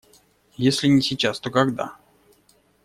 [0.57, 1.95] Если не сейчас, то когда?